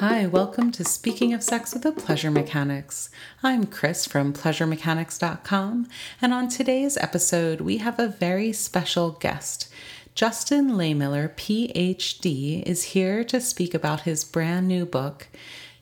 [0.00, 3.10] Hi, welcome to Speaking of Sex with the Pleasure Mechanics.
[3.42, 5.88] I'm Chris from PleasureMechanics.com,
[6.22, 9.70] and on today's episode, we have a very special guest.
[10.14, 15.28] Justin Lehmiller, PhD, is here to speak about his brand new book,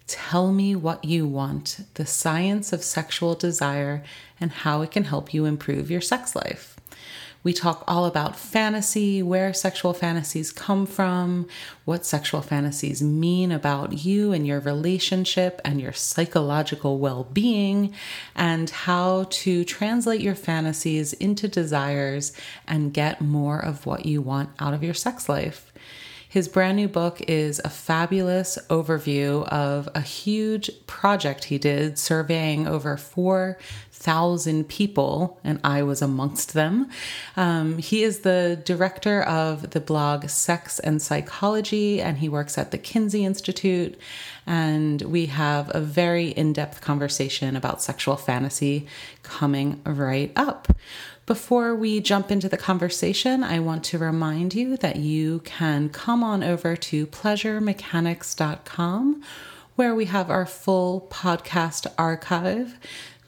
[0.08, 4.02] Tell Me What You Want The Science of Sexual Desire
[4.40, 6.77] and How It Can Help You Improve Your Sex Life.
[7.44, 11.46] We talk all about fantasy, where sexual fantasies come from,
[11.84, 17.94] what sexual fantasies mean about you and your relationship and your psychological well being,
[18.34, 22.32] and how to translate your fantasies into desires
[22.66, 25.72] and get more of what you want out of your sex life.
[26.30, 32.68] His brand new book is a fabulous overview of a huge project he did surveying
[32.68, 32.98] over
[33.98, 36.88] 4,000 people, and I was amongst them.
[37.36, 42.70] Um, he is the director of the blog Sex and Psychology, and he works at
[42.70, 43.98] the Kinsey Institute.
[44.46, 48.86] And we have a very in depth conversation about sexual fantasy
[49.24, 50.68] coming right up.
[51.26, 56.22] Before we jump into the conversation, I want to remind you that you can come
[56.22, 59.22] on over to pleasuremechanics.com
[59.74, 62.76] where we have our full podcast archive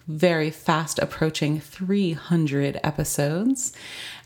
[0.06, 3.72] very fast approaching 300 episodes.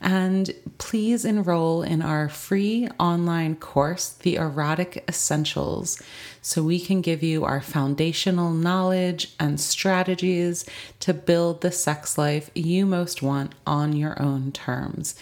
[0.01, 6.03] And please enroll in our free online course, The Erotic Essentials,
[6.43, 10.65] so we can give you our foundational knowledge and strategies
[11.01, 15.15] to build the sex life you most want on your own terms.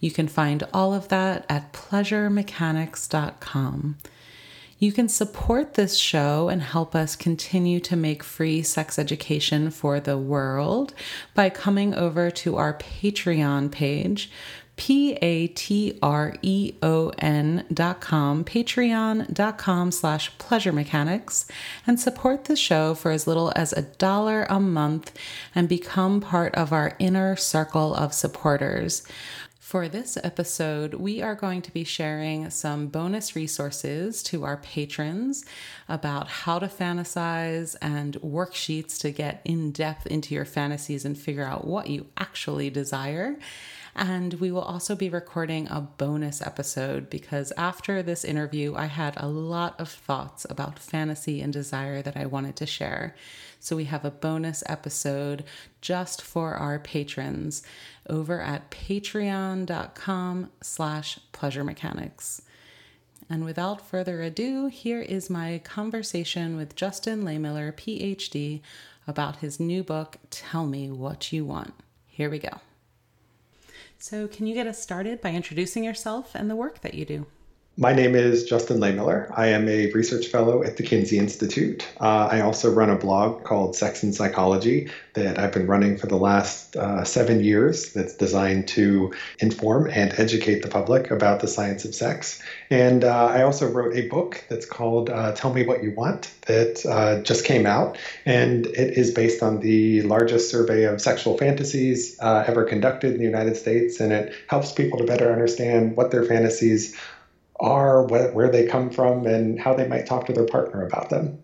[0.00, 3.96] You can find all of that at pleasuremechanics.com.
[4.80, 10.00] You can support this show and help us continue to make free sex education for
[10.00, 10.94] the world
[11.34, 14.30] by coming over to our Patreon page,
[14.76, 21.46] P A T R E O N dot com, patreon dot com slash pleasure mechanics,
[21.86, 25.12] and support the show for as little as a dollar a month
[25.54, 29.06] and become part of our inner circle of supporters.
[29.70, 35.44] For this episode, we are going to be sharing some bonus resources to our patrons
[35.88, 41.44] about how to fantasize and worksheets to get in depth into your fantasies and figure
[41.44, 43.38] out what you actually desire.
[44.00, 49.12] And we will also be recording a bonus episode because after this interview, I had
[49.18, 53.14] a lot of thoughts about fantasy and desire that I wanted to share.
[53.60, 55.44] So we have a bonus episode
[55.82, 57.62] just for our patrons
[58.08, 62.40] over at patreon.com slash pleasure mechanics.
[63.28, 68.62] And without further ado, here is my conversation with Justin Lehmiller, PhD,
[69.06, 71.74] about his new book, Tell Me What You Want.
[72.06, 72.60] Here we go.
[74.02, 77.26] So, can you get us started by introducing yourself and the work that you do?
[77.76, 79.32] My name is Justin Lehmiller.
[79.34, 81.88] I am a research fellow at the Kinsey Institute.
[82.00, 86.08] Uh, I also run a blog called Sex and Psychology that I've been running for
[86.08, 91.48] the last uh, seven years that's designed to inform and educate the public about the
[91.48, 92.42] science of sex.
[92.70, 96.34] And uh, I also wrote a book that's called uh, Tell Me What You Want
[96.46, 97.96] that uh, just came out.
[98.26, 103.18] And it is based on the largest survey of sexual fantasies uh, ever conducted in
[103.18, 104.00] the United States.
[104.00, 106.96] And it helps people to better understand what their fantasies
[107.60, 111.10] are, what, where they come from, and how they might talk to their partner about
[111.10, 111.42] them.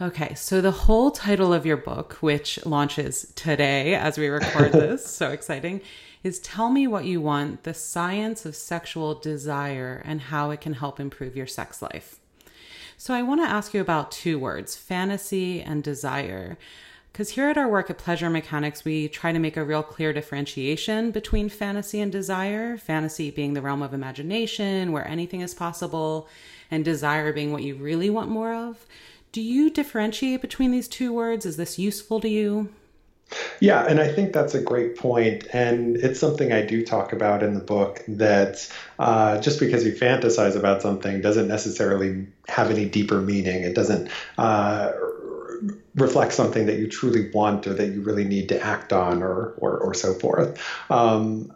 [0.00, 5.04] Okay, so the whole title of your book, which launches today as we record this,
[5.04, 5.82] so exciting,
[6.22, 10.74] is Tell Me What You Want The Science of Sexual Desire and How It Can
[10.74, 12.18] Help Improve Your Sex Life.
[12.96, 16.58] So I want to ask you about two words fantasy and desire.
[17.12, 20.12] Because here at our work at Pleasure Mechanics, we try to make a real clear
[20.12, 22.76] differentiation between fantasy and desire.
[22.76, 26.28] Fantasy being the realm of imagination, where anything is possible,
[26.70, 28.86] and desire being what you really want more of.
[29.32, 31.44] Do you differentiate between these two words?
[31.44, 32.70] Is this useful to you?
[33.60, 37.42] Yeah, and I think that's a great point, and it's something I do talk about
[37.42, 38.02] in the book.
[38.08, 38.68] That
[38.98, 43.62] uh, just because you fantasize about something doesn't necessarily have any deeper meaning.
[43.62, 44.92] It doesn't uh,
[45.94, 49.52] reflect something that you truly want or that you really need to act on or
[49.56, 50.58] or, or so forth.
[50.90, 51.50] Um,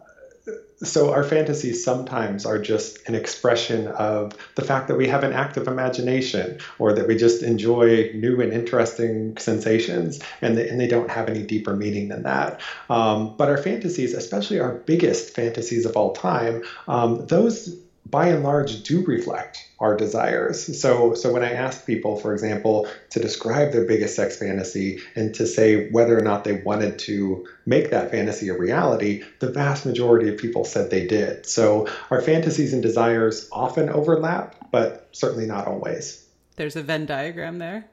[0.83, 5.33] so our fantasies sometimes are just an expression of the fact that we have an
[5.33, 10.87] active imagination or that we just enjoy new and interesting sensations and they, and they
[10.87, 12.59] don't have any deeper meaning than that
[12.89, 17.73] um, but our fantasies especially our biggest fantasies of all time um, those
[18.05, 20.79] by and large do reflect our desires.
[20.79, 25.33] So, so when I asked people, for example, to describe their biggest sex fantasy and
[25.35, 29.85] to say whether or not they wanted to make that fantasy a reality, the vast
[29.85, 31.45] majority of people said they did.
[31.45, 36.25] So our fantasies and desires often overlap, but certainly not always.
[36.55, 37.85] There's a Venn diagram there.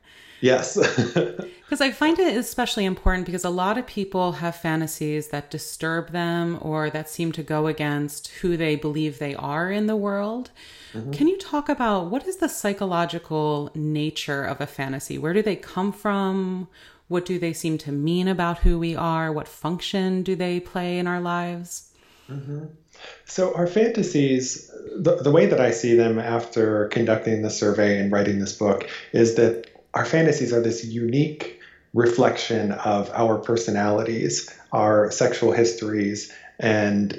[0.42, 0.76] Yes.
[1.72, 6.10] Because I find it especially important because a lot of people have fantasies that disturb
[6.10, 10.50] them or that seem to go against who they believe they are in the world.
[10.92, 11.12] Mm-hmm.
[11.12, 15.16] Can you talk about what is the psychological nature of a fantasy?
[15.16, 16.68] Where do they come from?
[17.08, 19.32] What do they seem to mean about who we are?
[19.32, 21.90] What function do they play in our lives?
[22.30, 22.66] Mm-hmm.
[23.24, 28.12] So, our fantasies, the, the way that I see them after conducting the survey and
[28.12, 31.60] writing this book, is that our fantasies are this unique
[31.94, 37.18] reflection of our personalities, our sexual histories, and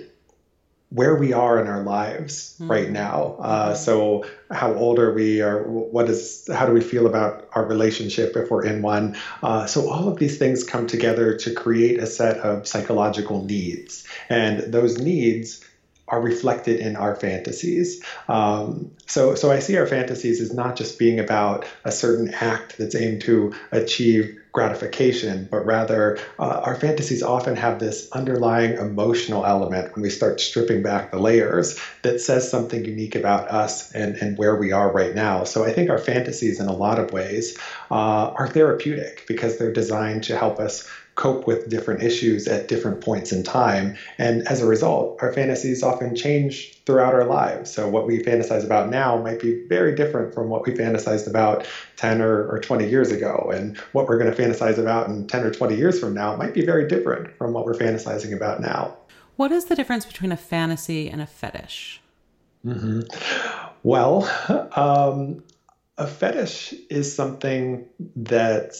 [0.89, 2.69] where we are in our lives mm-hmm.
[2.69, 3.35] right now.
[3.39, 3.75] Uh, mm-hmm.
[3.75, 8.35] so, how old are we, or what is, how do we feel about our relationship
[8.35, 9.15] if we're in one?
[9.41, 14.05] Uh, so, all of these things come together to create a set of psychological needs,
[14.29, 15.63] and those needs
[16.13, 18.03] are reflected in our fantasies.
[18.27, 22.77] Um, so, so I see our fantasies as not just being about a certain act
[22.77, 29.45] that's aimed to achieve gratification, but rather uh, our fantasies often have this underlying emotional
[29.45, 34.15] element when we start stripping back the layers that says something unique about us and,
[34.21, 35.43] and where we are right now.
[35.43, 37.53] So I think our fantasies, in a lot of ways,
[37.91, 40.81] uh, are therapeutic because they're designed to help us
[41.15, 43.91] cope with different issues at different points in time.
[44.17, 47.69] And as a result, our fantasies often change throughout our lives.
[47.69, 51.63] So what we fantasize about now might be very different from what we fantasized about
[51.95, 53.51] 10 or, or 20 years ago.
[53.53, 56.53] And what we're going to fantasize about in 10 or 20 years from now might
[56.53, 58.97] be very different from what we're fantasizing about now.
[59.35, 62.01] What is the difference between a fantasy and a fetish?
[62.65, 63.01] Mm-hmm.
[63.83, 64.23] Well,
[64.75, 65.43] um,
[65.97, 67.85] a fetish is something
[68.15, 68.75] that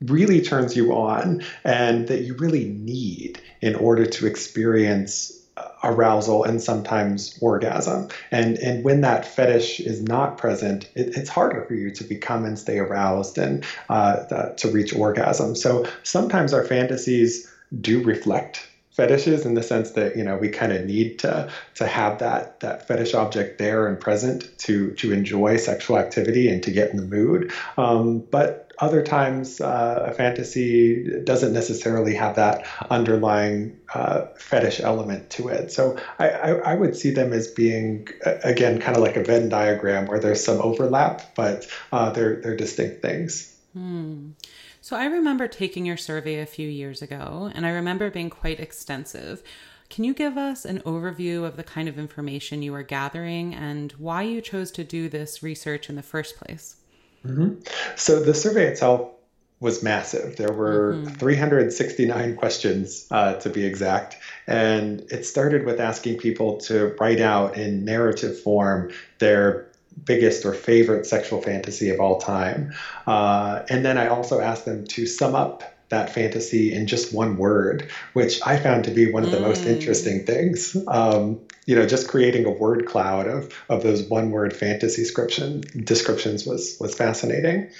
[0.00, 5.39] really turns you on and that you really need in order to experience
[5.84, 8.06] arousal and sometimes orgasm.
[8.30, 12.44] And and when that fetish is not present, it, it's harder for you to become
[12.44, 14.16] and stay aroused and uh,
[14.56, 15.54] to reach orgasm.
[15.54, 17.40] So sometimes our fantasies
[17.80, 21.86] do reflect fetishes in the sense that you know we kind of need to to
[21.86, 26.70] have that that fetish object there and present to to enjoy sexual activity and to
[26.70, 32.66] get in the mood um, but other times, uh, a fantasy doesn't necessarily have that
[32.90, 35.70] underlying uh, fetish element to it.
[35.70, 39.48] So I, I, I, would see them as being, again, kind of like a Venn
[39.48, 43.54] diagram where there's some overlap, but uh, they're, they're distinct things.
[43.74, 44.30] Hmm.
[44.80, 48.60] So I remember taking your survey a few years ago, and I remember being quite
[48.60, 49.42] extensive.
[49.90, 53.92] Can you give us an overview of the kind of information you were gathering and
[53.92, 56.76] why you chose to do this research in the first place?
[57.24, 57.60] Mm-hmm.
[57.96, 59.10] So the survey itself
[59.60, 60.36] was massive.
[60.36, 61.14] There were mm-hmm.
[61.14, 64.16] 369 questions uh, to be exact.
[64.46, 69.70] And it started with asking people to write out in narrative form their
[70.04, 72.72] biggest or favorite sexual fantasy of all time.
[73.06, 77.36] Uh, and then I also asked them to sum up that fantasy in just one
[77.36, 79.42] word, which I found to be one of the mm.
[79.42, 80.76] most interesting things.
[80.88, 85.62] Um, you know, just creating a word cloud of, of those one word fantasy description,
[85.84, 87.70] descriptions was, was fascinating.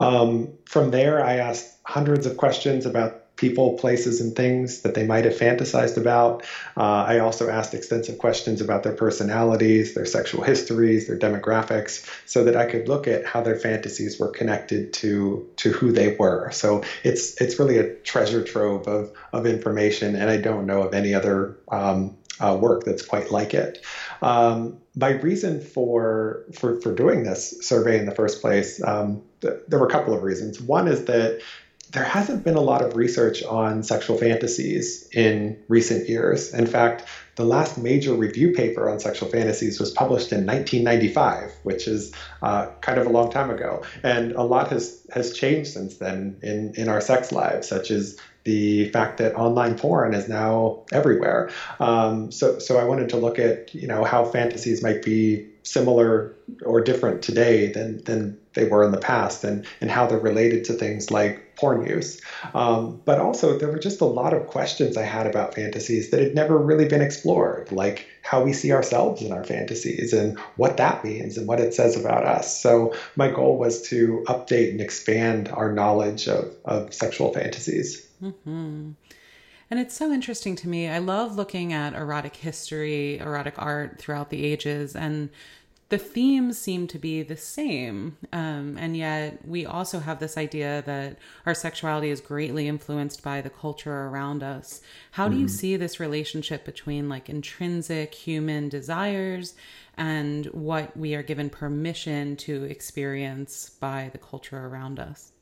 [0.00, 5.04] Um, from there, I asked hundreds of questions about people, places, and things that they
[5.04, 6.42] might have fantasized about.
[6.76, 12.42] Uh, I also asked extensive questions about their personalities, their sexual histories, their demographics, so
[12.42, 16.50] that I could look at how their fantasies were connected to to who they were.
[16.52, 20.92] So it's it's really a treasure trove of of information, and I don't know of
[20.92, 21.48] any other.
[21.72, 23.78] Um, uh, work that's quite like it.
[24.22, 29.54] Um, my reason for, for for doing this survey in the first place, um, th-
[29.66, 30.60] there were a couple of reasons.
[30.60, 31.34] One is that
[31.92, 36.52] there hasn't been a lot of research on sexual fantasies in recent years.
[36.52, 37.04] In fact,
[37.36, 42.66] the last major review paper on sexual fantasies was published in 1995, which is uh,
[42.80, 43.82] kind of a long time ago.
[44.02, 48.18] And a lot has, has changed since then in, in our sex lives, such as
[48.44, 51.50] the fact that online porn is now everywhere.
[51.80, 56.34] Um, so, so I wanted to look at you know how fantasies might be similar
[56.64, 60.64] or different today than than they were in the past, and and how they're related
[60.64, 62.20] to things like porn use.
[62.54, 66.20] Um, but also, there were just a lot of questions I had about fantasies that
[66.20, 70.76] had never really been explored, like how we see ourselves in our fantasies and what
[70.76, 72.60] that means and what it says about us.
[72.60, 78.06] So my goal was to update and expand our knowledge of, of sexual fantasies.
[78.22, 78.90] Mm-hmm.
[79.70, 80.88] And it's so interesting to me.
[80.88, 85.28] I love looking at erotic history, erotic art throughout the ages, and
[85.90, 88.18] the themes seem to be the same.
[88.32, 91.16] Um, and yet, we also have this idea that
[91.46, 94.82] our sexuality is greatly influenced by the culture around us.
[95.12, 95.54] How do you mm-hmm.
[95.54, 99.54] see this relationship between like intrinsic human desires
[99.96, 105.32] and what we are given permission to experience by the culture around us?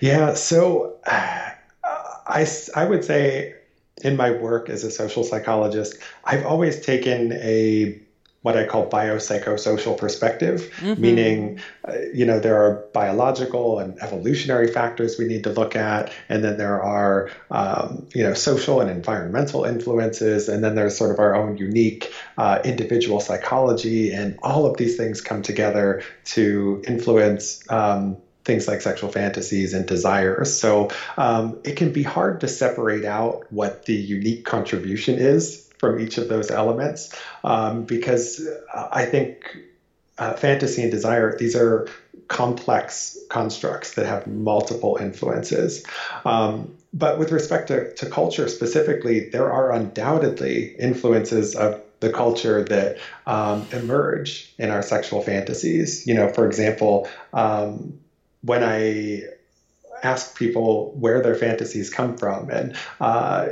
[0.00, 1.50] Yeah, so uh,
[1.82, 2.46] I,
[2.76, 3.54] I would say
[4.02, 8.00] in my work as a social psychologist, I've always taken a
[8.46, 11.02] what I call biopsychosocial perspective, mm-hmm.
[11.02, 16.12] meaning, uh, you know, there are biological and evolutionary factors we need to look at,
[16.28, 21.10] and then there are, um, you know, social and environmental influences, and then there's sort
[21.10, 26.80] of our own unique uh, individual psychology, and all of these things come together to
[26.86, 27.68] influence.
[27.68, 30.56] Um, things like sexual fantasies and desires.
[30.56, 36.00] So um, it can be hard to separate out what the unique contribution is from
[36.00, 37.14] each of those elements
[37.44, 38.40] um, because
[38.74, 39.56] I think
[40.18, 41.86] uh, fantasy and desire, these are
[42.28, 45.84] complex constructs that have multiple influences.
[46.24, 52.64] Um, but with respect to, to culture specifically, there are undoubtedly influences of the culture
[52.64, 56.06] that um, emerge in our sexual fantasies.
[56.06, 57.98] You know, for example, um,
[58.42, 59.22] when I
[60.02, 62.50] ask people where their fantasies come from.
[62.50, 63.48] And uh,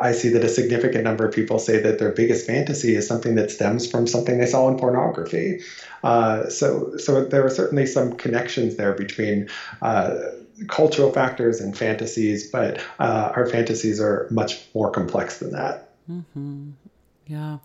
[0.00, 3.34] I see that a significant number of people say that their biggest fantasy is something
[3.36, 5.60] that stems from something they saw in pornography.
[6.02, 9.48] Uh, so, so there are certainly some connections there between.
[9.82, 10.14] Uh,
[10.66, 15.90] cultural factors and fantasies, but uh, our fantasies are much more complex than that.
[16.10, 16.70] Mm-hmm.
[17.28, 17.58] Yeah.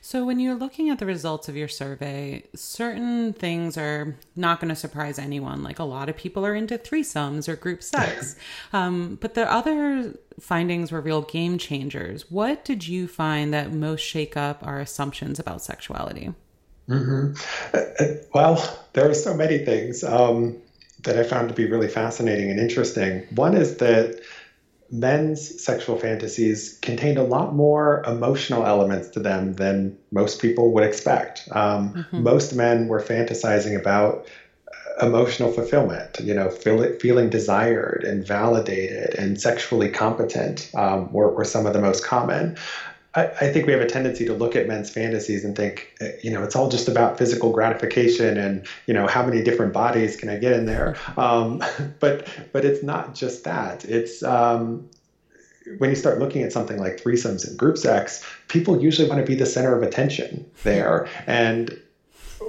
[0.00, 4.68] So when you're looking at the results of your survey, certain things are not going
[4.68, 5.64] to surprise anyone.
[5.64, 8.36] Like a lot of people are into threesomes or group sex.
[8.72, 12.30] um, but the other findings were real game changers.
[12.30, 16.32] What did you find that most shake up our assumptions about sexuality?
[16.88, 17.32] Mm-hmm.
[17.76, 20.56] Uh, uh well, there are so many things um,
[21.02, 23.26] that I found to be really fascinating and interesting.
[23.34, 24.20] One is that
[24.90, 30.84] men's sexual fantasies contained a lot more emotional elements to them than most people would
[30.84, 31.48] expect.
[31.52, 32.22] Um, mm-hmm.
[32.22, 34.26] Most men were fantasizing about
[34.68, 41.34] uh, emotional fulfillment, you know, feel, feeling desired and validated and sexually competent um, were,
[41.34, 42.56] were some of the most common.
[43.14, 46.08] I, I, think we have a tendency to look at men's fantasies and think, uh,
[46.22, 50.16] you know, it's all just about physical gratification and, you know, how many different bodies
[50.16, 50.96] can I get in there?
[51.16, 51.62] Um,
[52.00, 53.84] but but it's not just that.
[53.84, 54.88] It's um,
[55.78, 59.26] when you start looking at something like threesomes and group sex, people usually want to
[59.26, 61.08] be the center of attention there.
[61.26, 61.78] And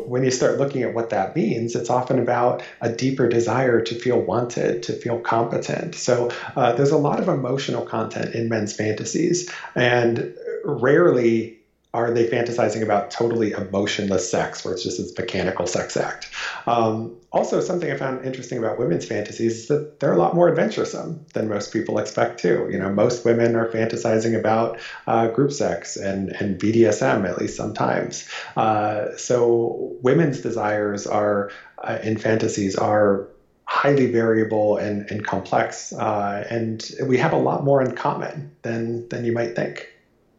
[0.06, 3.96] when you start looking at what that means, it's often about a deeper desire to
[3.96, 5.96] feel wanted, to feel competent.
[5.96, 9.52] So uh, there's a lot of emotional content in men's fantasies.
[9.76, 11.54] And rarely
[11.94, 16.30] are they fantasizing about totally emotionless sex, where it's just this mechanical sex act?
[16.68, 20.48] Um, also, something I found interesting about women's fantasies is that they're a lot more
[20.48, 22.68] adventuresome than most people expect too.
[22.70, 27.56] You know, most women are fantasizing about uh, group sex and, and BDSM at least
[27.56, 28.24] sometimes.
[28.56, 31.48] Uh, so women's desires are
[31.84, 33.22] uh, in fantasies are
[33.66, 39.04] highly variable and, and complex, uh, and we have a lot more in common than
[39.10, 39.88] than you might think.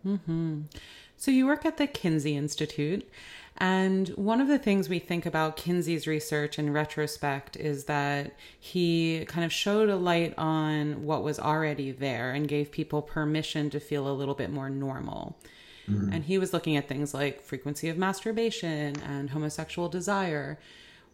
[0.07, 0.63] Mm-hmm.
[1.17, 3.09] So you work at the Kinsey Institute.
[3.59, 9.27] And one of the things we think about Kinsey's research in retrospect is that he
[9.29, 13.79] kind of showed a light on what was already there and gave people permission to
[13.79, 15.37] feel a little bit more normal.
[15.91, 16.13] Mm-hmm.
[16.13, 20.59] And he was looking at things like frequency of masturbation and homosexual desire.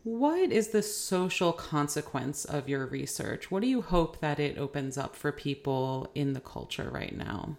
[0.04, 3.50] What is the social consequence of your research?
[3.50, 7.56] What do you hope that it opens up for people in the culture right now?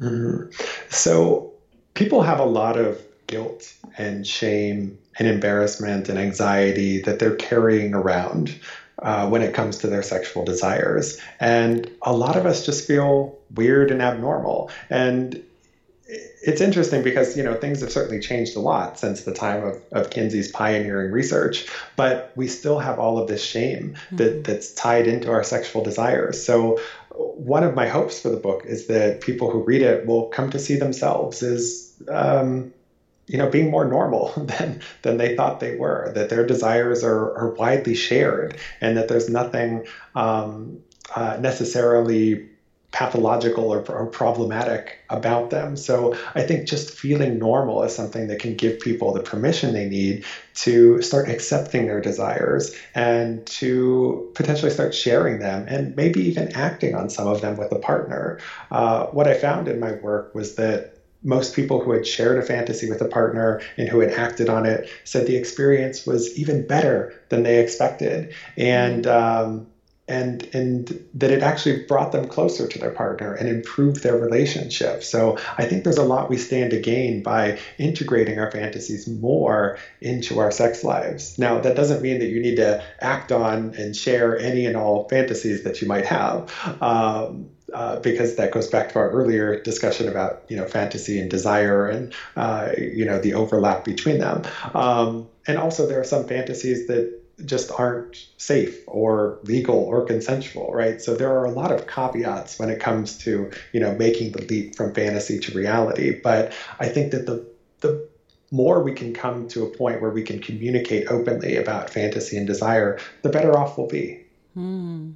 [0.00, 0.50] Mm-hmm.
[0.90, 1.52] So,
[1.94, 7.94] people have a lot of guilt and shame and embarrassment and anxiety that they're carrying
[7.94, 8.54] around
[9.00, 11.20] uh, when it comes to their sexual desires.
[11.40, 14.70] And a lot of us just feel weird and abnormal.
[14.90, 15.42] And
[16.06, 19.82] it's interesting because you know things have certainly changed a lot since the time of,
[19.92, 24.16] of Kinsey's pioneering research, but we still have all of this shame mm-hmm.
[24.16, 26.44] that, that's tied into our sexual desires.
[26.44, 26.80] So
[27.14, 30.48] one of my hopes for the book is that people who read it will come
[30.50, 32.66] to see themselves as um,
[33.26, 37.30] you know being more normal than than they thought they were that their desires are,
[37.36, 39.82] are widely shared and that there's nothing
[40.14, 40.78] um,
[41.16, 42.36] uh, necessarily
[42.94, 45.74] pathological or, or, problematic about them.
[45.76, 49.84] So I think just feeling normal is something that can give people the permission they
[49.84, 50.22] need
[50.62, 56.94] to start accepting their desires and to potentially start sharing them and maybe even acting
[56.94, 58.38] on some of them with a partner.
[58.70, 62.42] Uh, what I found in my work was that most people who had shared a
[62.42, 66.62] fantasy with a partner and who had acted on it said the experience was even
[66.62, 68.32] better than they expected.
[68.56, 69.66] And, um,
[70.08, 75.02] and and that it actually brought them closer to their partner and improved their relationship.
[75.02, 79.72] So I think there's a lot we stand to gain by integrating our fantasies more
[80.00, 81.34] into our sex lives.
[81.38, 85.00] Now that doesn't mean that you need to act on and share any and all
[85.08, 86.42] fantasies that you might have.
[86.80, 91.30] Um, uh, because that goes back to our earlier discussion about you know fantasy and
[91.30, 94.42] desire and uh, you know the overlap between them.
[94.74, 97.06] Um, and also there are some fantasies that
[97.44, 101.00] just aren't safe or legal or consensual, right?
[101.00, 104.42] So there are a lot of caveats when it comes to you know making the
[104.42, 106.20] leap from fantasy to reality.
[106.22, 107.46] But I think that the
[107.80, 108.08] the
[108.50, 112.46] more we can come to a point where we can communicate openly about fantasy and
[112.46, 114.24] desire, the better off we'll be.
[114.54, 115.12] Hmm.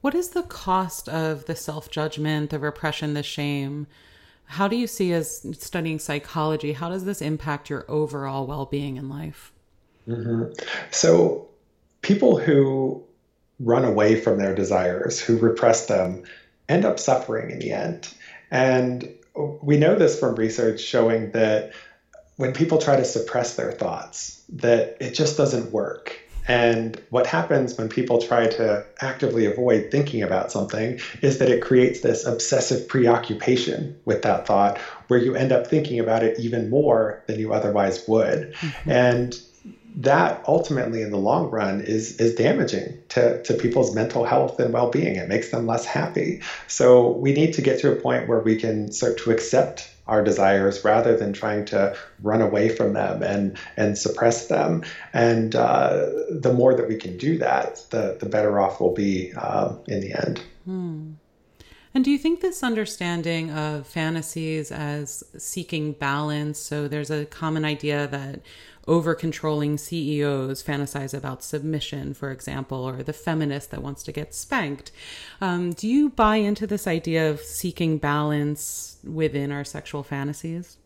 [0.00, 3.86] What is the cost of the self judgment, the repression, the shame?
[4.44, 6.72] How do you see as studying psychology?
[6.72, 9.52] How does this impact your overall well being in life?
[10.08, 10.52] Mm-hmm.
[10.90, 11.47] So,
[12.02, 13.02] people who
[13.60, 16.22] run away from their desires, who repress them,
[16.68, 18.12] end up suffering in the end.
[18.50, 19.12] And
[19.62, 21.72] we know this from research showing that
[22.36, 26.18] when people try to suppress their thoughts, that it just doesn't work.
[26.46, 31.60] And what happens when people try to actively avoid thinking about something is that it
[31.60, 34.78] creates this obsessive preoccupation with that thought
[35.08, 38.54] where you end up thinking about it even more than you otherwise would.
[38.54, 38.90] Mm-hmm.
[38.90, 39.40] And
[39.96, 44.72] that ultimately in the long run is is damaging to, to people's mental health and
[44.72, 45.16] well-being.
[45.16, 46.42] It makes them less happy.
[46.66, 50.24] So we need to get to a point where we can start to accept our
[50.24, 54.82] desires rather than trying to run away from them and and suppress them.
[55.12, 59.32] And uh, the more that we can do that, the the better off we'll be
[59.34, 60.42] um, in the end.
[60.64, 61.12] Hmm.
[61.94, 66.58] And do you think this understanding of fantasies as seeking balance?
[66.58, 68.40] So there's a common idea that
[68.88, 74.34] over controlling CEOs fantasize about submission, for example, or the feminist that wants to get
[74.34, 74.90] spanked.
[75.40, 80.76] Um, do you buy into this idea of seeking balance within our sexual fantasies?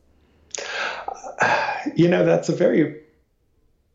[1.97, 3.01] You know, that's a very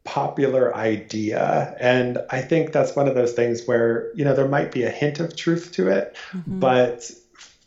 [0.04, 1.74] popular idea.
[1.80, 4.90] And I think that's one of those things where, you know, there might be a
[4.90, 6.60] hint of truth to it, mm-hmm.
[6.60, 7.10] but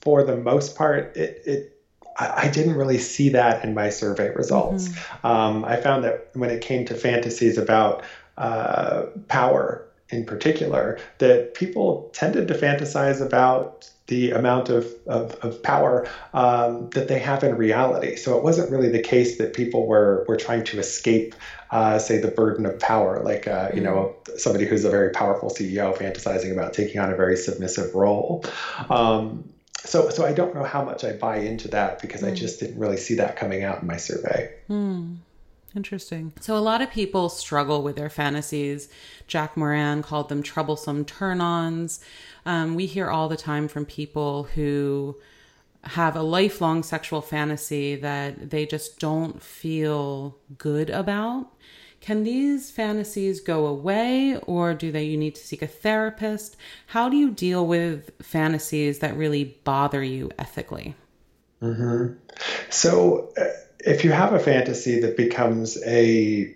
[0.02, 1.79] for the most part, it, it
[2.20, 4.88] I, didn't really see that in my survey results.
[4.88, 5.26] Mm-hmm.
[5.26, 8.02] Um, I found that when it came to fantasies about
[8.36, 15.62] uh, power in particular, that people tended to fantasize about the amount of, of, of
[15.62, 18.16] power um, that they have in reality.
[18.16, 21.36] So it wasn't really the case that people were, were trying to escape,
[21.70, 24.36] uh, say, the burden of power, like, uh, you know, mm-hmm.
[24.36, 28.44] somebody who's a very powerful CEO fantasizing about taking on a very submissive role.
[28.90, 29.48] Um,
[29.84, 32.28] so so I don't know how much I buy into that because mm.
[32.28, 32.36] I hmm.
[32.36, 34.54] just didn't really see that coming out in my survey.
[34.68, 35.18] Mm.
[35.76, 36.32] Interesting.
[36.40, 38.88] So a lot of people struggle with their fantasies.
[39.28, 42.00] Jack Morin called them troublesome turn-ons.
[42.44, 45.16] Um, we hear all the time from people who
[45.84, 51.52] have a lifelong sexual fantasy that they just don't feel good about.
[52.00, 56.56] Can these fantasies go away or do they you need to seek a therapist?
[56.86, 60.94] How do you deal with fantasies that really bother you ethically?
[61.62, 62.14] Mm-hmm.
[62.70, 63.44] So, uh,
[63.80, 66.54] if you have a fantasy that becomes a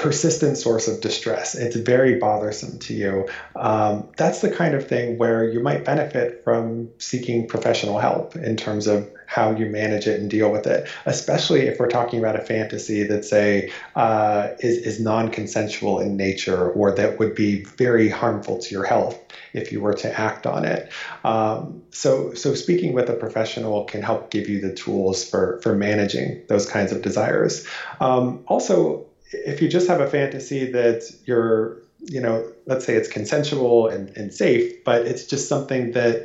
[0.00, 1.54] persistent source of distress.
[1.54, 3.28] It's very bothersome to you.
[3.54, 8.56] Um, that's the kind of thing where you might benefit from seeking professional help in
[8.56, 12.34] terms of how you manage it and deal with it, especially if we're talking about
[12.34, 18.08] a fantasy that say uh, is, is non-consensual in nature or that would be very
[18.08, 19.20] harmful to your health
[19.52, 20.90] if you were to act on it.
[21.24, 25.76] Um, so, so speaking with a professional can help give you the tools for for
[25.76, 27.66] managing those kinds of desires.
[28.00, 33.08] Um, also, if you just have a fantasy that you're, you know, let's say it's
[33.08, 36.18] consensual and, and safe, but it's just something that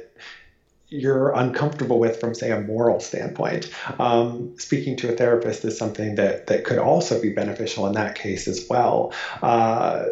[0.90, 3.68] you're uncomfortable with from say a moral standpoint
[4.00, 8.14] um, speaking to a therapist is something that that could also be beneficial in that
[8.14, 10.04] case as well uh,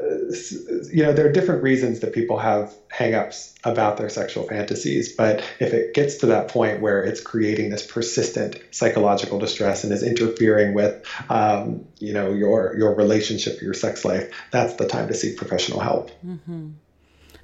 [0.91, 5.41] you know there are different reasons that people have hangups about their sexual fantasies but
[5.59, 10.03] if it gets to that point where it's creating this persistent psychological distress and is
[10.03, 10.95] interfering with
[11.29, 15.79] um, you know your your relationship your sex life that's the time to seek professional
[15.79, 16.69] help mm-hmm.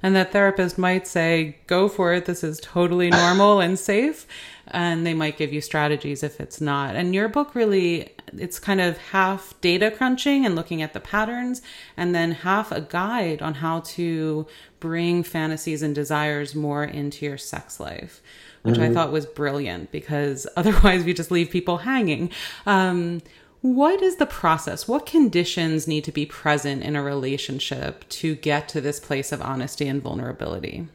[0.02, 2.24] And the therapist might say, go for it.
[2.24, 4.26] This is totally normal and safe.
[4.68, 6.96] And they might give you strategies if it's not.
[6.96, 11.60] And your book really, it's kind of half data crunching and looking at the patterns,
[11.96, 14.46] and then half a guide on how to
[14.78, 18.22] bring fantasies and desires more into your sex life,
[18.62, 18.84] which mm-hmm.
[18.84, 22.30] I thought was brilliant because otherwise we just leave people hanging.
[22.64, 23.22] Um,
[23.62, 24.88] what is the process?
[24.88, 29.42] What conditions need to be present in a relationship to get to this place of
[29.42, 30.88] honesty and vulnerability?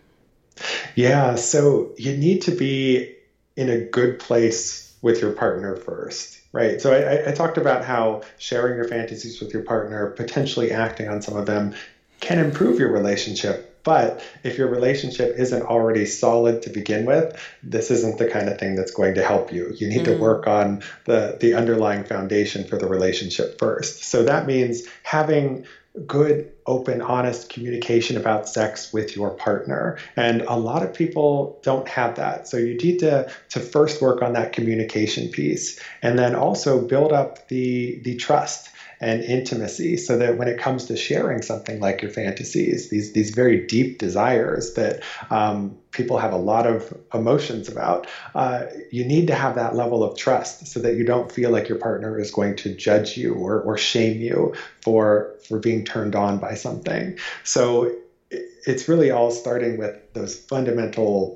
[0.96, 3.14] Yeah, so you need to be
[3.56, 6.82] in a good place with your partner first, right?
[6.82, 11.22] So I, I, talked about how sharing your fantasies with your partner, potentially acting on
[11.22, 11.76] some of them,
[12.22, 13.75] can improve your relationship.
[13.86, 18.58] But if your relationship isn't already solid to begin with, this isn't the kind of
[18.58, 19.74] thing that's going to help you.
[19.78, 20.06] You need mm.
[20.06, 24.04] to work on the, the underlying foundation for the relationship first.
[24.04, 25.66] So that means having
[26.06, 29.98] good, open, honest communication about sex with your partner.
[30.16, 32.48] And a lot of people don't have that.
[32.48, 37.14] So you need to, to first work on that communication piece and then also build
[37.14, 38.70] up the, the trust
[39.06, 43.30] and intimacy so that when it comes to sharing something like your fantasies, these, these
[43.30, 44.98] very deep desires that
[45.30, 50.04] um, people have a lot of emotions about, uh, you need to have that level
[50.04, 53.36] of trust so that you don't feel like your partner is going to judge you
[53.36, 57.14] or, or shame you for, for being turned on by something.
[57.44, 57.92] So
[58.32, 61.32] it's really all starting with those fundamental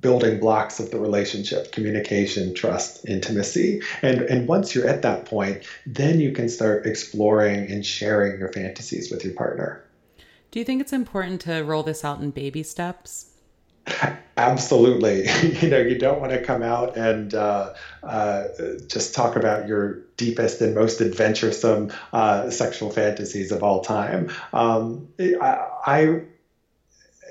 [0.00, 3.80] building blocks of the relationship communication trust intimacy.
[4.02, 8.52] And and once you're at that point then you can start exploring and sharing your
[8.52, 9.84] fantasies with your partner.
[10.50, 13.30] Do you think it's important to roll this out in baby steps?
[14.36, 15.26] Absolutely.
[15.62, 18.44] You know you don't want to come out and uh, uh,
[18.86, 24.30] just talk about your deepest and most adventuresome uh, sexual fantasies of all time.
[24.52, 26.22] Um, I, I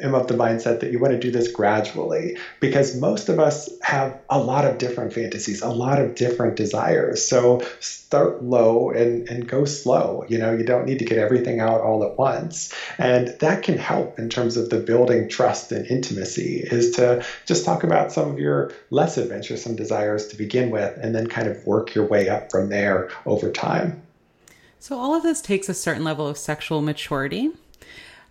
[0.01, 3.69] am of the mindset that you want to do this gradually because most of us
[3.81, 7.25] have a lot of different fantasies, a lot of different desires.
[7.25, 10.25] So start low and, and go slow.
[10.27, 12.73] You know, you don't need to get everything out all at once.
[12.97, 17.63] And that can help in terms of the building trust and intimacy is to just
[17.65, 21.65] talk about some of your less adventuresome desires to begin with and then kind of
[21.65, 24.01] work your way up from there over time.
[24.79, 27.51] So all of this takes a certain level of sexual maturity.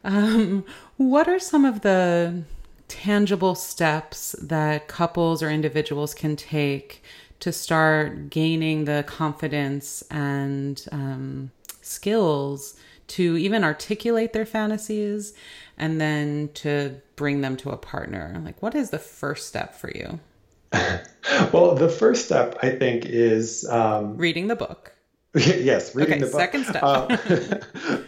[0.03, 0.65] Um,
[1.01, 2.43] what are some of the
[2.87, 7.03] tangible steps that couples or individuals can take
[7.39, 15.33] to start gaining the confidence and um, skills to even articulate their fantasies
[15.79, 18.39] and then to bring them to a partner?
[18.45, 20.21] Like, what is the first step for you?
[21.51, 24.93] well, the first step, I think, is um, reading the book.
[25.35, 26.41] yes, reading okay, the book.
[26.41, 26.83] Second step.
[26.83, 27.17] uh,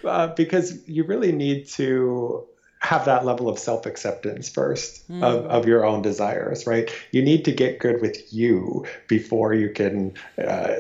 [0.07, 2.47] uh, because you really need to
[2.83, 5.23] have that level of self acceptance first mm.
[5.23, 6.91] of, of your own desires, right?
[7.13, 10.75] You need to get good with you before you can uh,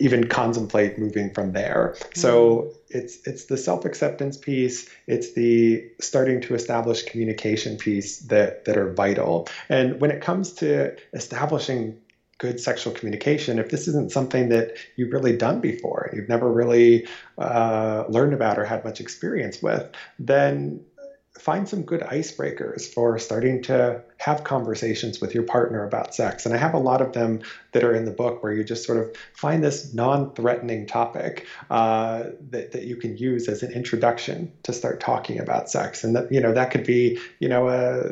[0.00, 1.94] even contemplate moving from there.
[1.96, 2.16] Mm.
[2.16, 8.64] So it's it's the self acceptance piece, it's the starting to establish communication piece that
[8.64, 9.48] that are vital.
[9.68, 12.00] And when it comes to establishing
[12.38, 17.06] good sexual communication, if this isn't something that you've really done before, you've never really
[17.38, 19.88] uh, learned about or had much experience with,
[20.18, 20.84] then
[21.38, 26.46] find some good icebreakers for starting to have conversations with your partner about sex.
[26.46, 27.42] And I have a lot of them
[27.74, 32.24] that are in the book where you just sort of find this non-threatening topic uh,
[32.50, 36.02] that, that you can use as an introduction to start talking about sex.
[36.02, 38.04] And that, you know, that could be, you know, a,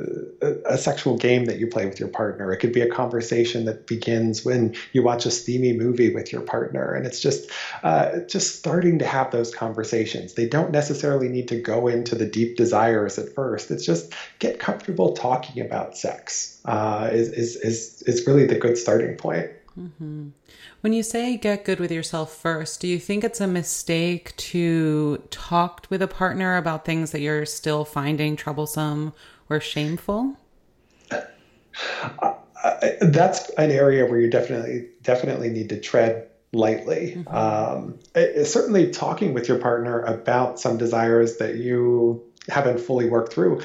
[0.67, 2.53] a, sexual game that you play with your partner.
[2.53, 6.43] It could be a conversation that begins when you watch a steamy movie with your
[6.43, 6.93] partner.
[6.93, 7.49] And it's just,
[7.85, 10.35] uh, just starting to have those conversations.
[10.35, 13.71] They don't necessarily need to go into the deep desires at first.
[13.71, 18.77] It's just get comfortable talking about sex uh, is, is, is, is really the good
[18.77, 19.52] starting point.
[19.79, 20.29] Mm-hmm.
[20.81, 25.23] When you say get good with yourself first, do you think it's a mistake to
[25.31, 29.13] talk with a partner about things that you're still finding troublesome
[29.49, 30.37] or shameful?
[31.11, 32.35] Uh,
[33.01, 37.17] that's an area where you definitely definitely need to tread lightly.
[37.17, 37.35] Mm-hmm.
[37.35, 43.33] Um, it, certainly, talking with your partner about some desires that you haven't fully worked
[43.33, 43.63] through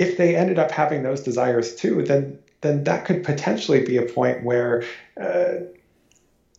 [0.00, 4.02] if they ended up having those desires too, then then that could potentially be a
[4.02, 4.82] point where
[5.20, 5.66] uh,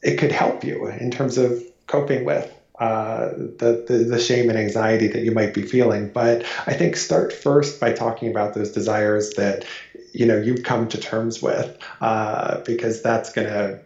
[0.01, 4.57] it could help you in terms of coping with uh, the, the, the shame and
[4.57, 6.09] anxiety that you might be feeling.
[6.09, 9.65] But I think start first by talking about those desires that
[10.13, 13.79] you know you've come to terms with, uh, because that's going to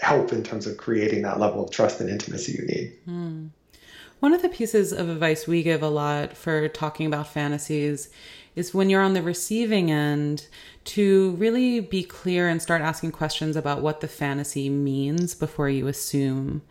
[0.00, 2.92] help in terms of creating that level of trust and intimacy you need.
[3.04, 3.46] Hmm.
[4.20, 8.08] One of the pieces of advice we give a lot for talking about fantasies
[8.56, 10.48] is when you're on the receiving end
[10.84, 15.86] to really be clear and start asking questions about what the fantasy means before you
[15.86, 16.62] assume.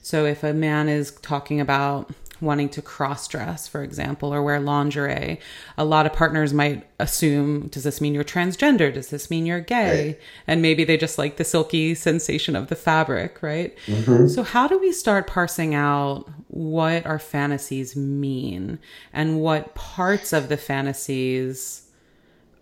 [0.00, 2.10] So if a man is talking about
[2.44, 5.40] wanting to cross dress, for example, or wear lingerie,
[5.76, 8.92] a lot of partners might assume, does this mean you're transgender?
[8.92, 10.06] Does this mean you're gay?
[10.06, 10.20] Right.
[10.46, 13.76] And maybe they just like the silky sensation of the fabric, right?
[13.86, 14.28] Mm-hmm.
[14.28, 18.78] So, how do we start parsing out what our fantasies mean
[19.12, 21.88] and what parts of the fantasies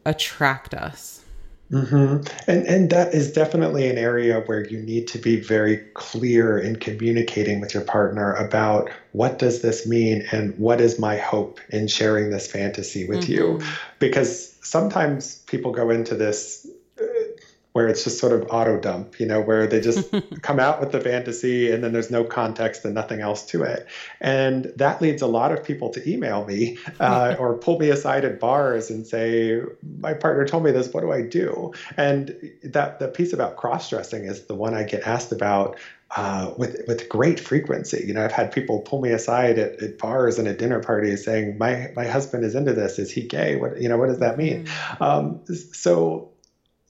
[0.05, 1.22] attract us?
[1.73, 2.27] Mm-hmm.
[2.51, 6.77] And and that is definitely an area where you need to be very clear in
[6.77, 11.89] communicating with your partner about what does this mean and what is my hope in
[11.89, 13.33] sharing this fantasy with mm-hmm.
[13.33, 13.63] you,
[13.99, 16.67] because sometimes people go into this
[17.73, 20.93] where it's just sort of auto dump, you know, where they just come out with
[20.93, 23.87] the fantasy and then there's no context and nothing else to it.
[24.21, 28.25] And that leads a lot of people to email me uh, or pull me aside
[28.25, 29.63] at bars and say,
[29.99, 31.73] my partner told me this, what do I do?
[31.97, 35.79] And that the piece about cross dressing is the one I get asked about
[36.15, 38.05] uh, with with great frequency.
[38.07, 41.25] You know, I've had people pull me aside at, at, bars and at dinner parties
[41.25, 42.99] saying, "My my husband is into this.
[42.99, 43.57] Is he gay?
[43.57, 43.97] What you know?
[43.97, 45.01] What does that mean?" Mm.
[45.01, 45.41] Um,
[45.73, 46.32] so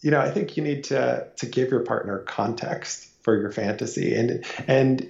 [0.02, 4.14] you know, I think you need to to give your partner context for your fantasy
[4.14, 5.02] and and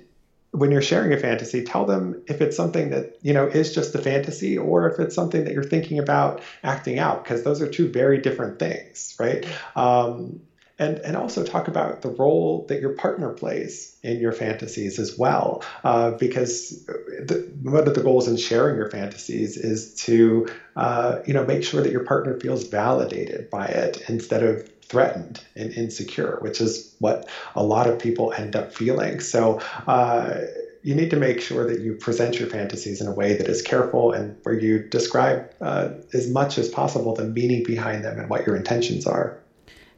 [0.52, 3.94] when you're sharing a fantasy, tell them if it's something that you know is just
[3.94, 7.66] a fantasy or if it's something that you're thinking about acting out, because those are
[7.66, 9.44] two very different things, right?
[9.76, 10.40] Um,
[10.78, 15.16] and and also talk about the role that your partner plays in your fantasies as
[15.16, 20.44] well, uh, because the, one of the goals in sharing your fantasies is to
[20.76, 25.42] uh, you know make sure that your partner feels validated by it instead of threatened
[25.56, 29.20] and insecure, which is what a lot of people end up feeling.
[29.20, 30.40] So, uh,
[30.82, 33.62] you need to make sure that you present your fantasies in a way that is
[33.62, 38.28] careful and where you describe uh, as much as possible the meaning behind them and
[38.28, 39.38] what your intentions are.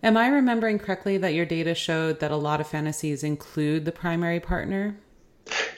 [0.03, 3.93] Am I remembering correctly that your data showed that a lot of fantasies include the
[3.93, 4.99] primary partner?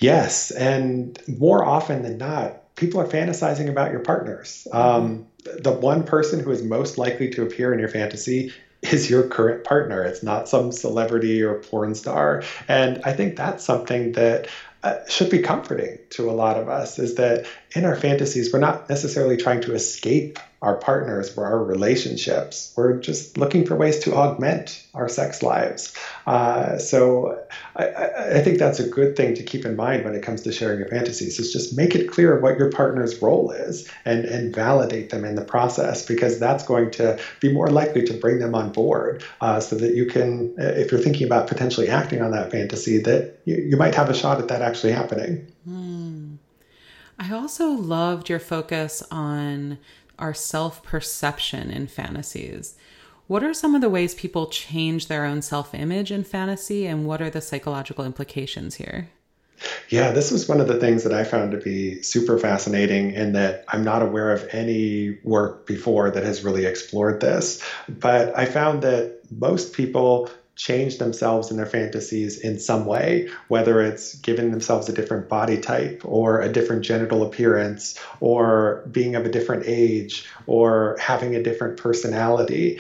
[0.01, 4.67] Yes, and more often than not, people are fantasizing about your partners.
[4.73, 9.23] Um, the one person who is most likely to appear in your fantasy is your
[9.23, 10.03] current partner.
[10.03, 12.43] It's not some celebrity or porn star.
[12.69, 14.47] And I think that's something that
[14.83, 18.61] uh, should be comforting to a lot of us is that in our fantasies, we're
[18.61, 22.73] not necessarily trying to escape our partners or our relationships.
[22.77, 25.97] We're just looking for ways to augment our sex lives.
[26.27, 27.41] Uh, so
[27.77, 27.87] I,
[28.39, 30.81] I, think that's a good thing to keep in mind when it comes to sharing
[30.81, 35.11] your fantasies is just make it clear what your partner's role is and, and validate
[35.11, 38.73] them in the process because that's going to be more likely to bring them on
[38.73, 42.99] board uh, so that you can, if you're thinking about potentially acting on that fantasy,
[42.99, 45.47] that you, you might have a shot at that actually happening.
[45.69, 46.39] Mm.
[47.19, 49.79] I also loved your focus on
[50.19, 52.77] our self perception in fantasies.
[53.27, 57.07] What are some of the ways people change their own self image in fantasy, and
[57.07, 59.09] what are the psychological implications here?
[59.89, 63.33] Yeah, this was one of the things that I found to be super fascinating, in
[63.33, 67.63] that I'm not aware of any work before that has really explored this.
[67.89, 73.81] But I found that most people change themselves in their fantasies in some way, whether
[73.81, 79.25] it's giving themselves a different body type or a different genital appearance or being of
[79.25, 82.75] a different age or having a different personality.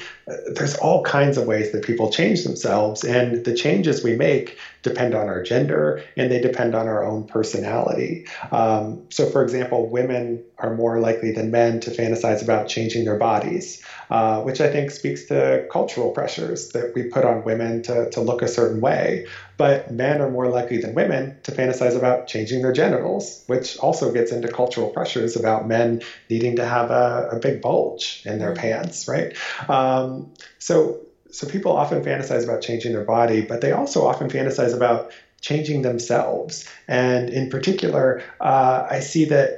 [0.46, 5.14] There's all kinds of ways that people change themselves, and the changes we make depend
[5.14, 8.26] on our gender and they depend on our own personality.
[8.52, 13.18] Um, so, for example, women are more likely than men to fantasize about changing their
[13.18, 18.10] bodies, uh, which I think speaks to cultural pressures that we put on women to,
[18.10, 19.26] to look a certain way.
[19.56, 24.12] But men are more likely than women to fantasize about changing their genitals, which also
[24.12, 28.52] gets into cultural pressures about men needing to have a, a big bulge in their
[28.52, 28.60] mm-hmm.
[28.60, 29.36] pants, right?
[29.68, 31.00] Um, so
[31.36, 35.04] so people often fantasize about changing their body, but they also often fantasize about
[35.40, 36.64] changing themselves.
[36.88, 39.52] And in particular, uh, I see that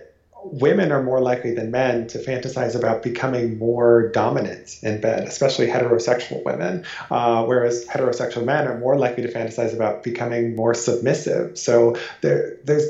[0.44, 5.66] women are more likely than men to fantasize about becoming more dominant in bed, especially
[5.66, 11.50] heterosexual women, uh, whereas heterosexual men are more likely to fantasize about becoming more submissive.
[11.54, 12.88] So there, there's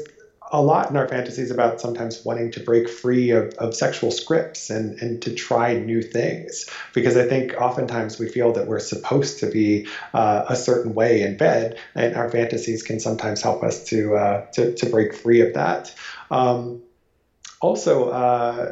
[0.50, 4.70] a lot in our fantasies about sometimes wanting to break free of, of sexual scripts
[4.70, 6.64] and, and to try new things.
[6.92, 9.82] Because I think oftentimes we feel that we're supposed to be
[10.14, 14.40] uh, a certain way in bed, and our fantasies can sometimes help us to, uh,
[14.52, 15.92] to, to break free of that.
[16.30, 16.78] Um,
[17.60, 18.70] also, uh,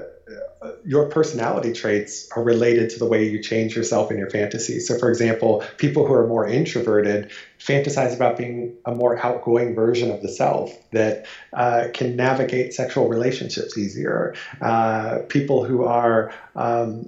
[0.87, 4.79] your personality traits are related to the way you change yourself in your fantasy.
[4.79, 7.27] So, for example, people who are more introverted
[7.59, 13.09] fantasize about being a more outgoing version of the self that uh, can navigate sexual
[13.09, 14.33] relationships easier.
[14.61, 17.05] Uh, people who are um,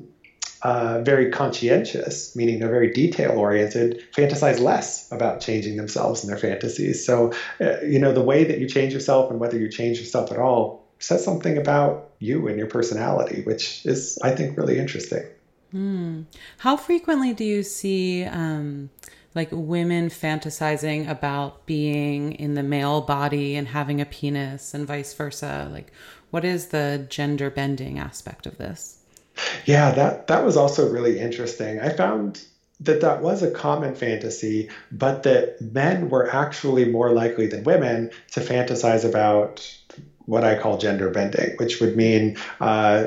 [0.63, 6.37] uh, very conscientious, meaning they're very detail oriented, fantasize less about changing themselves in their
[6.37, 7.05] fantasies.
[7.05, 10.33] So, uh, you know, the way that you change yourself and whether you change yourself
[10.33, 15.25] at all says something about you and your personality, which is, I think, really interesting.
[15.75, 16.25] Mm.
[16.59, 18.91] How frequently do you see um,
[19.35, 25.15] like women fantasizing about being in the male body and having a penis and vice
[25.15, 25.69] versa?
[25.71, 25.93] Like,
[26.31, 28.99] what is the gender bending aspect of this?
[29.67, 31.79] Yeah, that that was also really interesting.
[31.79, 32.43] I found
[32.81, 38.11] that that was a common fantasy, but that men were actually more likely than women
[38.33, 39.77] to fantasize about
[40.29, 43.05] what I call gender bending, which would mean uh,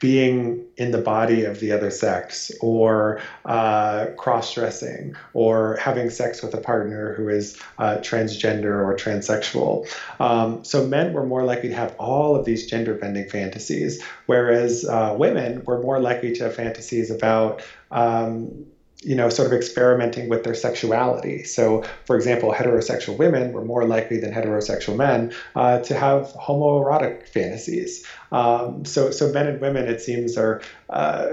[0.00, 6.42] being in the body of the other sex, or uh, cross dressing, or having sex
[6.42, 9.78] with a partner who is uh, transgender or transsexual.
[10.20, 14.84] Um, so men were more likely to have all of these gender bending fantasies, whereas
[14.84, 17.62] uh, women were more likely to have fantasies about.
[17.90, 18.66] Um,
[19.04, 21.44] you know, sort of experimenting with their sexuality.
[21.44, 27.28] So, for example, heterosexual women were more likely than heterosexual men uh, to have homoerotic
[27.28, 28.06] fantasies.
[28.32, 31.26] Um, so, so men and women, it seems, are uh,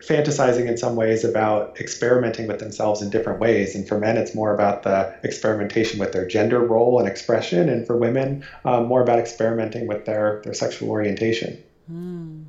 [0.00, 3.74] fantasizing in some ways about experimenting with themselves in different ways.
[3.74, 7.86] And for men, it's more about the experimentation with their gender role and expression, and
[7.86, 11.62] for women, uh, more about experimenting with their their sexual orientation.
[11.90, 12.46] Mm.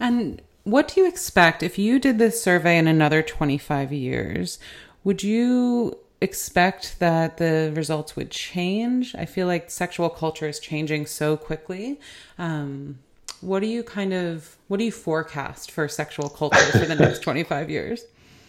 [0.00, 4.58] And what do you expect if you did this survey in another 25 years?
[5.02, 9.14] Would you expect that the results would change?
[9.14, 11.98] I feel like sexual culture is changing so quickly.
[12.38, 12.98] Um,
[13.40, 17.20] what do you kind of what do you forecast for sexual culture for the next
[17.22, 18.04] 25 years?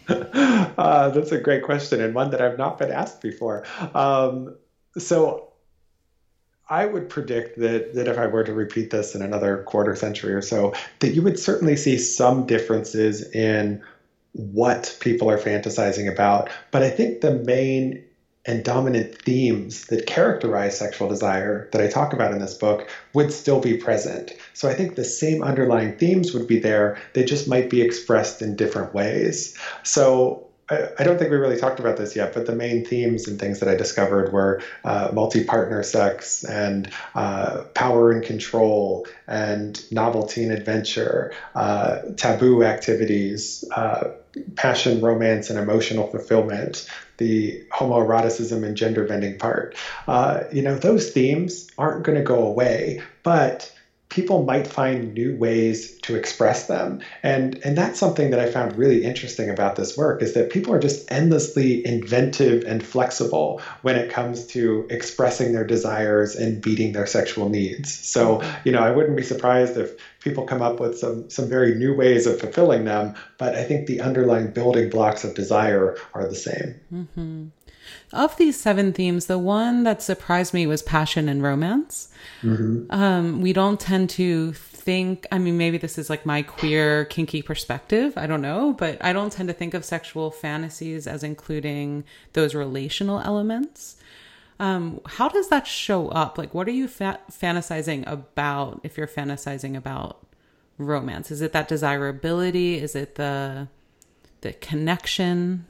[0.10, 3.64] Uh, that's a great question and one that I've not been asked before.
[3.94, 4.56] Um,
[4.98, 5.49] so
[6.70, 10.34] I would predict that that if I were to repeat this in another quarter century
[10.34, 13.82] or so, that you would certainly see some differences in
[14.34, 16.50] what people are fantasizing about.
[16.72, 18.04] But I think the main
[18.46, 23.34] and dominant themes that characterize sexual desire that I talk about in this book would
[23.34, 24.32] still be present.
[24.54, 28.42] So I think the same underlying themes would be there, they just might be expressed
[28.42, 29.56] in different ways.
[29.84, 33.38] So I don't think we really talked about this yet, but the main themes and
[33.40, 39.80] things that I discovered were uh, multi partner sex and uh, power and control and
[39.92, 44.02] novelty and adventure, uh, taboo activities, uh,
[44.56, 46.84] passion, romance, and emotional fulfillment,
[47.18, 49.74] the homoeroticism and gender bending part.
[50.08, 53.70] Uh, you know, those themes aren't going to go away, but
[54.10, 57.00] people might find new ways to express them.
[57.24, 60.74] And and that's something that i found really interesting about this work is that people
[60.74, 66.92] are just endlessly inventive and flexible when it comes to expressing their desires and meeting
[66.92, 67.94] their sexual needs.
[68.08, 69.92] So you know i wouldn't be surprised if
[70.22, 73.88] people come up with some some very new ways of fulfilling them but i think
[73.88, 76.76] the underlying building blocks of desire are the same.
[76.92, 77.48] Mm-hmm.
[78.12, 82.10] Of these seven themes, the one that surprised me was passion and romance.
[82.42, 82.92] Mm-hmm.
[82.92, 87.42] Um, we don't tend to think, I mean, maybe this is like my queer, kinky
[87.42, 88.14] perspective.
[88.18, 92.56] I don't know, but I don't tend to think of sexual fantasies as including those
[92.56, 93.98] relational elements.
[94.60, 96.38] Um, how does that show up?
[96.38, 100.26] Like, what are you fa- fantasizing about if you're fantasizing about
[100.78, 101.32] romance?
[101.32, 102.78] Is it that desirability?
[102.80, 103.68] Is it the
[104.42, 105.66] the connection?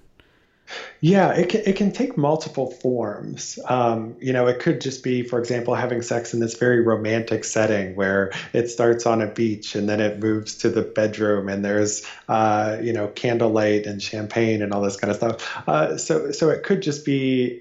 [1.01, 3.57] Yeah, it can, it can take multiple forms.
[3.67, 7.43] Um, you know, it could just be, for example, having sex in this very romantic
[7.43, 11.63] setting where it starts on a beach and then it moves to the bedroom and
[11.63, 15.35] there's, uh, you know, candlelight and champagne and all this kind of stuff.
[15.67, 17.53] Uh, so, so it could just be,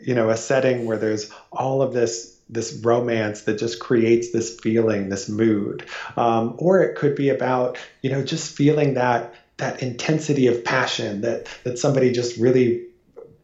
[0.00, 4.50] you know, a setting where there's all of this this romance that just creates this
[4.62, 5.82] feeling, this mood,
[6.16, 9.30] um, or it could be about you know just feeling that
[9.62, 12.84] that intensity of passion that that somebody just really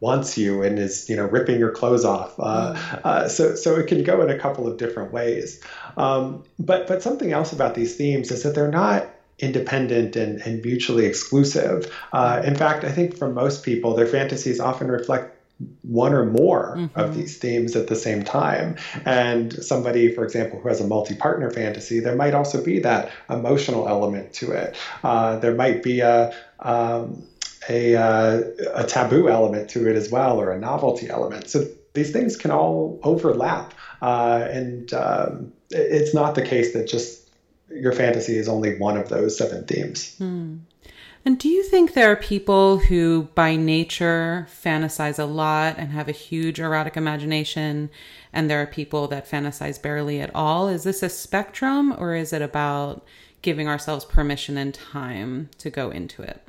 [0.00, 2.34] wants you and is you know ripping your clothes off.
[2.38, 3.00] Uh, mm.
[3.04, 5.62] uh, so so it can go in a couple of different ways.
[5.96, 9.06] Um, but but something else about these themes is that they're not
[9.38, 11.88] independent and, and mutually exclusive.
[12.12, 15.37] Uh, in fact, I think for most people, their fantasies often reflect
[15.82, 16.98] one or more mm-hmm.
[16.98, 18.76] of these themes at the same time.
[19.04, 23.10] And somebody, for example, who has a multi partner fantasy, there might also be that
[23.28, 24.76] emotional element to it.
[25.02, 27.26] Uh, there might be a, um,
[27.68, 28.42] a, uh,
[28.74, 31.48] a taboo element to it as well, or a novelty element.
[31.48, 37.28] So these things can all overlap Uh, and um, it's not the case that just
[37.70, 40.16] your fantasy is only one of those seven themes.
[40.18, 40.58] Hmm.
[41.24, 46.08] And do you think there are people who, by nature, fantasize a lot and have
[46.08, 47.90] a huge erotic imagination,
[48.32, 50.68] and there are people that fantasize barely at all?
[50.68, 53.04] Is this a spectrum, or is it about
[53.42, 56.48] giving ourselves permission and time to go into it?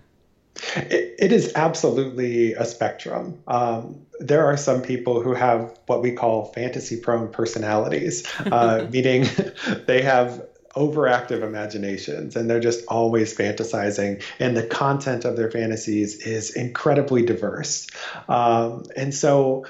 [0.75, 3.41] It, it is absolutely a spectrum.
[3.47, 9.27] Um, there are some people who have what we call fantasy prone personalities, uh, meaning
[9.87, 10.45] they have
[10.79, 17.25] overactive imaginations and they're just always fantasizing and the content of their fantasies is incredibly
[17.25, 17.87] diverse.
[18.29, 19.65] Um, and so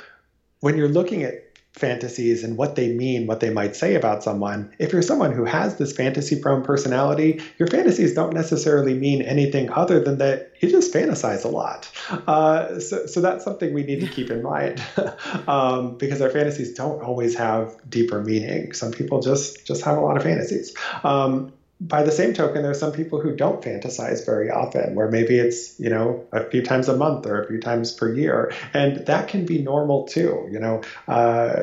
[0.60, 4.74] when you're looking at fantasies and what they mean, what they might say about someone.
[4.80, 9.72] If you're someone who has this fantasy prone personality, your fantasies don't necessarily mean anything
[9.72, 11.89] other than that you just fantasize a lot.
[12.28, 14.84] Uh, so, so that's something we need to keep in mind
[15.47, 18.74] um, because our fantasies don't always have deeper meaning.
[18.74, 20.76] Some people just just have a lot of fantasies.
[21.03, 25.07] Um, by the same token, there are some people who don't fantasize very often, where
[25.07, 28.49] maybe it's, you know, a few times a month or a few times per year.
[28.73, 31.53] And that can be normal too, you know, uh,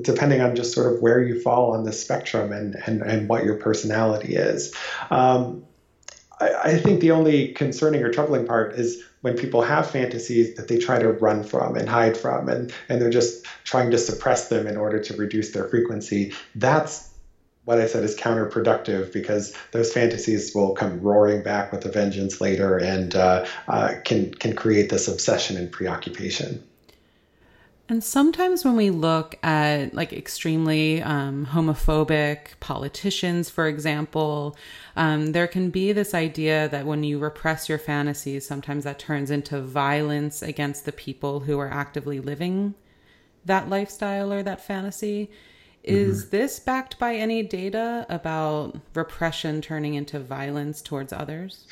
[0.00, 3.42] depending on just sort of where you fall on the spectrum and, and, and what
[3.42, 4.70] your personality is.
[5.10, 5.60] Um,
[6.40, 10.66] I, I think the only concerning or troubling part is when people have fantasies that
[10.66, 14.46] they try to run from and hide from, and, and they're just trying to suppress
[14.46, 16.28] them in order to reduce their frequency.
[16.54, 17.02] That's
[17.64, 22.40] what I said is counterproductive because those fantasies will come roaring back with a vengeance
[22.40, 26.64] later and uh, uh, can can create this obsession and preoccupation.
[27.90, 34.56] And sometimes when we look at like extremely um, homophobic politicians, for example,
[34.94, 39.28] um, there can be this idea that when you repress your fantasies, sometimes that turns
[39.28, 42.74] into violence against the people who are actively living
[43.44, 45.28] that lifestyle or that fantasy.
[45.82, 46.30] Is mm-hmm.
[46.36, 51.66] this backed by any data about repression turning into violence towards others?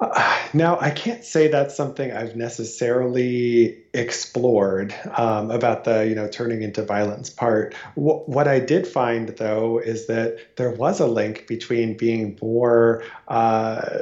[0.00, 6.26] Uh, now, I can't say that's something I've necessarily explored um, about the, you know,
[6.28, 7.74] turning into violence part.
[7.96, 13.04] W- what I did find, though, is that there was a link between being more
[13.28, 13.98] uh,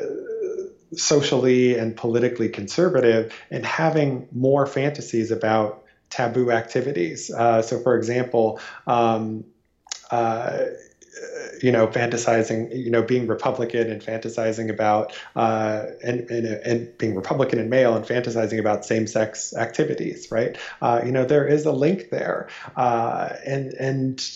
[0.96, 7.30] socially and politically conservative and having more fantasies about taboo activities.
[7.30, 9.44] Uh, so, for example, um,
[10.10, 10.64] uh,
[11.62, 17.14] you know, fantasizing, you know, being Republican and fantasizing about, uh, and, and, and being
[17.14, 20.56] Republican and male and fantasizing about same-sex activities, right?
[20.80, 24.30] Uh, you know, there is a link there, uh, and and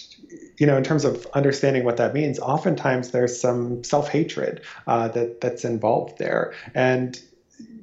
[0.59, 5.41] you know, in terms of understanding what that means, oftentimes there's some self-hatred uh, that
[5.41, 7.21] that's involved there, and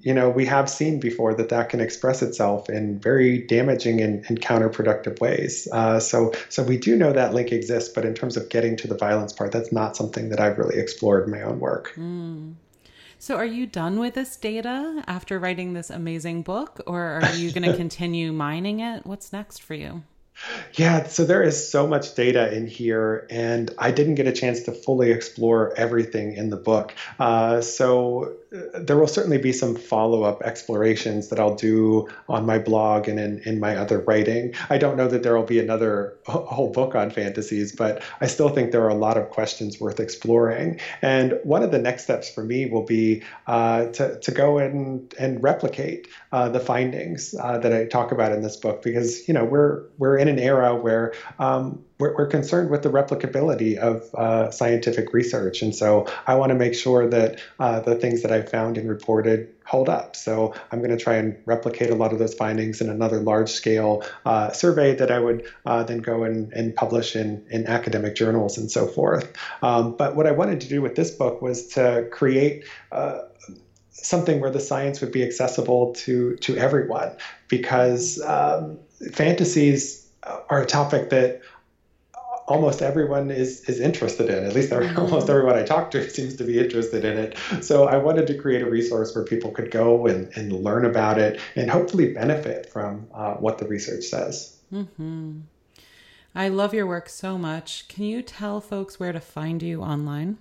[0.01, 4.25] you know, we have seen before that that can express itself in very damaging and,
[4.29, 5.67] and counterproductive ways.
[5.71, 8.87] Uh, so, so we do know that link exists, but in terms of getting to
[8.87, 11.93] the violence part, that's not something that I've really explored in my own work.
[11.95, 12.55] Mm.
[13.21, 17.51] So, are you done with this data after writing this amazing book, or are you
[17.51, 19.05] going to continue mining it?
[19.05, 20.03] What's next for you?
[20.75, 24.61] Yeah, so there is so much data in here, and I didn't get a chance
[24.63, 26.93] to fully explore everything in the book.
[27.19, 32.57] Uh, so there will certainly be some follow up explorations that I'll do on my
[32.57, 34.53] blog and in, in my other writing.
[34.69, 38.49] I don't know that there will be another whole book on fantasies, but I still
[38.49, 40.79] think there are a lot of questions worth exploring.
[41.01, 45.13] And one of the next steps for me will be uh, to, to go and,
[45.19, 49.33] and replicate uh, the findings uh, that I talk about in this book because, you
[49.33, 54.13] know, we're, we're in an era where um, we're, we're, concerned with the replicability of
[54.15, 55.61] uh, scientific research.
[55.61, 58.89] And so I want to make sure that uh, the things that I found and
[58.89, 60.15] reported hold up.
[60.15, 63.49] So I'm going to try and replicate a lot of those findings in another large
[63.49, 68.15] scale uh, survey that I would uh, then go and, and publish in, in academic
[68.15, 69.31] journals and so forth.
[69.61, 73.19] Um, but what I wanted to do with this book was to create uh,
[73.91, 77.11] something where the science would be accessible to to everyone
[77.49, 78.79] because um,
[79.11, 81.41] fantasies are a topic that
[82.49, 84.43] almost everyone is is interested in.
[84.43, 84.99] At least mm-hmm.
[84.99, 87.37] almost everyone I talk to seems to be interested in it.
[87.63, 91.17] So I wanted to create a resource where people could go and, and learn about
[91.19, 94.57] it and hopefully benefit from uh, what the research says.
[94.73, 95.41] Mm-hmm.
[96.35, 97.87] I love your work so much.
[97.87, 100.37] Can you tell folks where to find you online?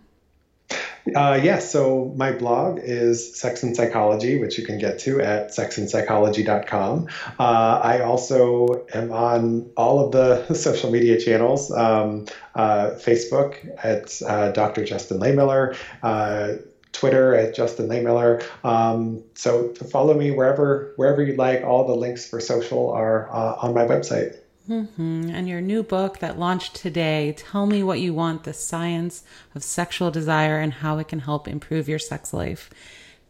[1.14, 5.50] Uh, yes, so my blog is Sex and Psychology, which you can get to at
[5.50, 7.08] sexandpsychology.com.
[7.38, 14.20] Uh, I also am on all of the social media channels um, uh, Facebook at
[14.28, 14.84] uh, Dr.
[14.84, 15.76] Justin Lehmiller.
[16.02, 16.54] Uh,
[16.92, 18.42] Twitter at Justin Lehmiller.
[18.64, 21.62] Um, so follow me wherever wherever you like.
[21.62, 24.36] All the links for social are uh, on my website.
[24.68, 25.30] Mm-hmm.
[25.30, 29.64] And your new book that launched today, Tell Me What You Want The Science of
[29.64, 32.70] Sexual Desire and How It Can Help Improve Your Sex Life.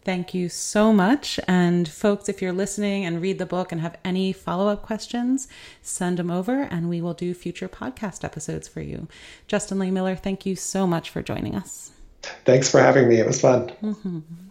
[0.05, 1.39] Thank you so much.
[1.47, 5.49] And folks, if you're listening and read the book and have any follow up questions,
[5.83, 9.07] send them over and we will do future podcast episodes for you.
[9.47, 11.91] Justin Lehmiller, thank you so much for joining us.
[12.45, 13.21] Thanks for having me.
[13.21, 13.69] It was fun.
[13.83, 14.48] Mm-hmm.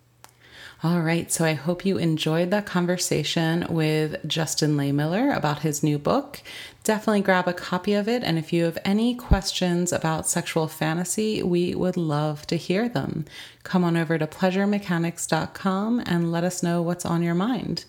[0.84, 5.98] All right, so I hope you enjoyed that conversation with Justin Lehmiller about his new
[5.98, 6.40] book.
[6.84, 11.42] Definitely grab a copy of it, and if you have any questions about sexual fantasy,
[11.42, 13.26] we would love to hear them.
[13.64, 17.86] Come on over to pleasuremechanics.com and let us know what's on your mind.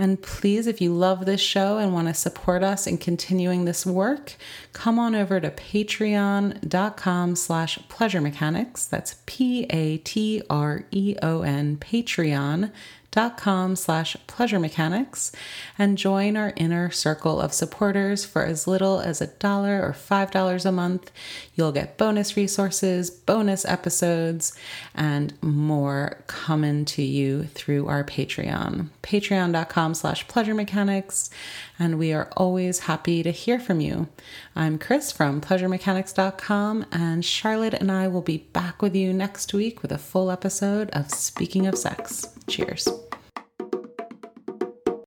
[0.00, 3.84] And please, if you love this show and want to support us in continuing this
[3.84, 4.36] work,
[4.72, 8.86] come on over to patreon.com slash pleasure mechanics.
[8.86, 9.66] That's P-A-T-R-E-O-N,
[11.76, 12.72] Patreon
[13.10, 15.32] dot com slash pleasure mechanics
[15.78, 20.30] and join our inner circle of supporters for as little as a dollar or five
[20.30, 21.10] dollars a month.
[21.54, 24.56] You'll get bonus resources bonus episodes
[24.94, 28.88] and more coming to you through our patreon.
[29.02, 31.30] Patreon.com slash pleasure mechanics.
[31.78, 34.08] And we are always happy to hear from you.
[34.54, 39.82] I'm chris from pleasuremechanics.com and charlotte and i will be back with you next week
[39.82, 42.88] with a full episode of speaking of sex cheers